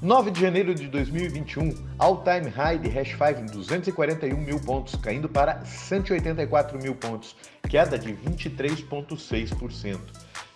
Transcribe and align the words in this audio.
9 0.00 0.30
de 0.30 0.40
janeiro 0.40 0.72
de 0.76 0.86
2021, 0.86 1.74
all-time 1.98 2.48
high 2.50 2.78
de 2.78 2.88
Hash 2.88 3.16
5 3.18 3.40
em 3.40 3.46
241 3.46 4.36
mil 4.36 4.60
pontos, 4.60 4.94
caindo 4.94 5.28
para 5.28 5.64
184 5.64 6.80
mil 6.80 6.94
pontos, 6.94 7.34
queda 7.68 7.98
de 7.98 8.14
23,6%. 8.14 9.98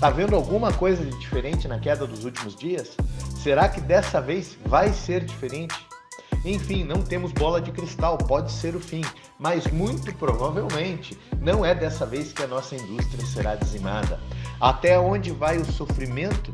Tá 0.00 0.10
vendo 0.10 0.34
alguma 0.34 0.72
coisa 0.72 1.04
de 1.04 1.18
diferente 1.18 1.68
na 1.68 1.78
queda 1.78 2.06
dos 2.06 2.24
últimos 2.24 2.56
dias? 2.56 2.96
Será 3.36 3.68
que 3.68 3.80
dessa 3.80 4.20
vez 4.20 4.58
vai 4.66 4.92
ser 4.92 5.24
diferente? 5.24 5.74
Enfim, 6.44 6.84
não 6.84 7.02
temos 7.02 7.32
bola 7.32 7.60
de 7.60 7.72
cristal, 7.72 8.18
pode 8.18 8.52
ser 8.52 8.76
o 8.76 8.80
fim, 8.80 9.02
mas 9.38 9.66
muito 9.68 10.14
provavelmente 10.14 11.18
não 11.40 11.64
é 11.64 11.74
dessa 11.74 12.04
vez 12.04 12.32
que 12.32 12.42
a 12.42 12.46
nossa 12.46 12.74
indústria 12.74 13.24
será 13.24 13.54
dizimada. 13.54 14.20
Até 14.60 14.98
onde 14.98 15.30
vai 15.30 15.56
o 15.56 15.64
sofrimento? 15.64 16.52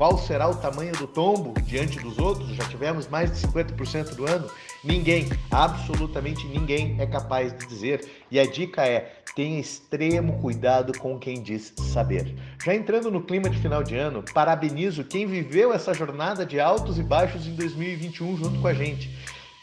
Qual 0.00 0.16
será 0.16 0.48
o 0.48 0.54
tamanho 0.54 0.96
do 0.96 1.06
tombo 1.06 1.52
diante 1.60 2.00
dos 2.00 2.18
outros? 2.18 2.48
Já 2.56 2.64
tivemos 2.64 3.06
mais 3.06 3.30
de 3.30 3.46
50% 3.46 4.14
do 4.14 4.26
ano? 4.26 4.48
Ninguém, 4.82 5.28
absolutamente 5.50 6.46
ninguém 6.46 6.96
é 6.98 7.04
capaz 7.04 7.52
de 7.52 7.66
dizer. 7.66 8.08
E 8.30 8.40
a 8.40 8.46
dica 8.46 8.82
é: 8.82 9.20
tenha 9.36 9.60
extremo 9.60 10.40
cuidado 10.40 10.98
com 10.98 11.18
quem 11.18 11.42
diz 11.42 11.74
saber. 11.92 12.34
Já 12.64 12.74
entrando 12.74 13.10
no 13.10 13.20
clima 13.20 13.50
de 13.50 13.58
final 13.58 13.82
de 13.82 13.94
ano, 13.94 14.24
parabenizo 14.32 15.04
quem 15.04 15.26
viveu 15.26 15.70
essa 15.70 15.92
jornada 15.92 16.46
de 16.46 16.58
altos 16.58 16.98
e 16.98 17.02
baixos 17.02 17.46
em 17.46 17.54
2021 17.54 18.38
junto 18.38 18.58
com 18.58 18.68
a 18.68 18.72
gente. 18.72 19.14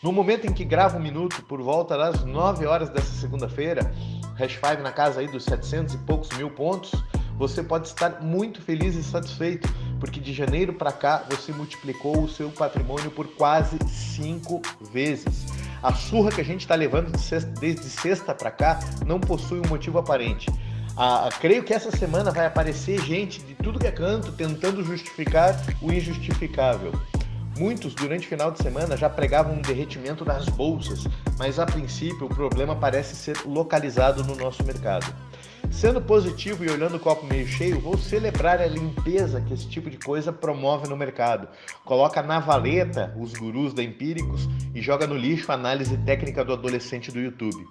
No 0.03 0.11
momento 0.11 0.45
em 0.45 0.53
que 0.53 0.63
gravo 0.63 0.99
um 0.99 1.01
minuto, 1.01 1.41
por 1.45 1.63
volta 1.63 1.97
das 1.97 2.23
9 2.23 2.67
horas 2.67 2.89
dessa 2.89 3.19
segunda-feira, 3.19 3.91
Hash 4.35 4.59
5 4.63 4.83
na 4.83 4.91
casa 4.91 5.19
aí 5.19 5.27
dos 5.27 5.45
700 5.45 5.95
e 5.95 5.97
poucos 5.97 6.29
mil 6.37 6.51
pontos, 6.51 6.91
você 7.37 7.61
pode 7.61 7.87
estar 7.87 8.21
muito 8.21 8.61
feliz 8.61 8.95
e 8.95 9.03
satisfeito, 9.03 9.67
porque 9.99 10.19
de 10.19 10.33
janeiro 10.33 10.73
para 10.73 10.91
cá 10.91 11.23
você 11.29 11.51
multiplicou 11.51 12.23
o 12.23 12.29
seu 12.29 12.49
patrimônio 12.49 13.11
por 13.11 13.27
quase 13.35 13.77
cinco 13.87 14.61
vezes. 14.91 15.45
A 15.81 15.93
surra 15.93 16.31
que 16.31 16.41
a 16.41 16.45
gente 16.45 16.61
está 16.61 16.75
levando 16.75 17.11
de 17.11 17.19
sexta, 17.19 17.49
desde 17.59 17.89
sexta 17.89 18.33
para 18.33 18.51
cá 18.51 18.79
não 19.05 19.19
possui 19.19 19.59
um 19.59 19.67
motivo 19.69 19.99
aparente. 19.99 20.49
Ah, 20.95 21.29
creio 21.39 21.63
que 21.63 21.73
essa 21.73 21.91
semana 21.91 22.31
vai 22.31 22.47
aparecer 22.47 22.99
gente 23.01 23.41
de 23.43 23.53
tudo 23.53 23.79
que 23.79 23.85
é 23.85 23.91
canto 23.91 24.31
tentando 24.31 24.83
justificar 24.83 25.55
o 25.81 25.91
injustificável. 25.91 26.91
Muitos, 27.57 27.93
durante 27.95 28.25
o 28.25 28.29
final 28.29 28.51
de 28.51 28.61
semana, 28.61 28.95
já 28.95 29.09
pregavam 29.09 29.53
um 29.53 29.61
derretimento 29.61 30.23
das 30.23 30.45
bolsas, 30.45 31.07
mas 31.37 31.59
a 31.59 31.65
princípio 31.65 32.25
o 32.25 32.29
problema 32.29 32.75
parece 32.75 33.15
ser 33.15 33.37
localizado 33.45 34.23
no 34.23 34.35
nosso 34.35 34.63
mercado. 34.63 35.05
Sendo 35.77 36.01
positivo 36.01 36.65
e 36.65 36.71
olhando 36.71 36.97
o 36.97 36.99
copo 36.99 37.23
meio 37.27 37.45
cheio, 37.45 37.79
vou 37.79 37.95
celebrar 37.95 38.59
a 38.59 38.65
limpeza 38.65 39.39
que 39.39 39.53
esse 39.53 39.69
tipo 39.69 39.91
de 39.91 39.97
coisa 39.99 40.33
promove 40.33 40.89
no 40.89 40.97
mercado. 40.97 41.47
Coloca 41.85 42.23
na 42.23 42.39
valeta 42.39 43.15
os 43.15 43.33
gurus 43.33 43.75
da 43.75 43.83
Empíricos 43.83 44.49
e 44.73 44.81
joga 44.81 45.05
no 45.05 45.15
lixo 45.15 45.51
a 45.51 45.53
análise 45.53 45.95
técnica 45.97 46.43
do 46.43 46.51
adolescente 46.51 47.11
do 47.11 47.19
YouTube. 47.19 47.63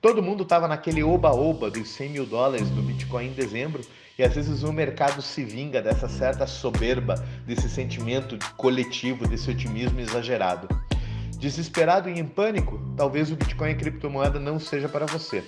Todo 0.00 0.22
mundo 0.22 0.44
estava 0.44 0.68
naquele 0.68 1.02
oba-oba 1.02 1.68
dos 1.72 1.88
100 1.88 2.10
mil 2.10 2.24
dólares 2.24 2.70
do 2.70 2.82
Bitcoin 2.82 3.26
em 3.26 3.32
dezembro 3.32 3.82
e 4.16 4.22
às 4.22 4.32
vezes 4.32 4.62
o 4.62 4.72
mercado 4.72 5.20
se 5.20 5.42
vinga 5.42 5.82
dessa 5.82 6.08
certa 6.08 6.46
soberba, 6.46 7.16
desse 7.44 7.68
sentimento 7.68 8.38
coletivo, 8.56 9.26
desse 9.26 9.50
otimismo 9.50 9.98
exagerado. 9.98 10.68
Desesperado 11.36 12.08
e 12.08 12.16
em 12.16 12.24
pânico, 12.24 12.80
talvez 12.96 13.32
o 13.32 13.34
Bitcoin 13.34 13.70
e 13.70 13.72
a 13.72 13.76
criptomoeda 13.76 14.38
não 14.38 14.60
seja 14.60 14.88
para 14.88 15.04
você. 15.04 15.42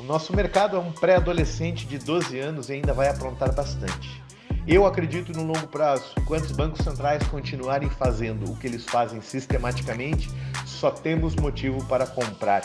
O 0.00 0.02
nosso 0.02 0.34
mercado 0.34 0.76
é 0.78 0.80
um 0.80 0.90
pré-adolescente 0.90 1.86
de 1.86 1.98
12 1.98 2.38
anos 2.38 2.70
e 2.70 2.72
ainda 2.72 2.94
vai 2.94 3.08
aprontar 3.08 3.54
bastante. 3.54 4.22
Eu 4.66 4.86
acredito 4.86 5.30
no 5.32 5.42
longo 5.42 5.66
prazo. 5.66 6.14
Quando 6.24 6.44
os 6.44 6.52
bancos 6.52 6.82
centrais 6.82 7.22
continuarem 7.28 7.90
fazendo 7.90 8.50
o 8.50 8.56
que 8.56 8.66
eles 8.66 8.82
fazem 8.86 9.20
sistematicamente, 9.20 10.30
só 10.64 10.90
temos 10.90 11.36
motivo 11.36 11.84
para 11.84 12.06
comprar. 12.06 12.62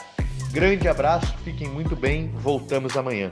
Grande 0.52 0.88
abraço, 0.88 1.36
fiquem 1.44 1.68
muito 1.68 1.94
bem, 1.94 2.30
voltamos 2.36 2.96
amanhã. 2.96 3.28